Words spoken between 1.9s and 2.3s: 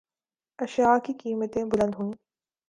ہوئیں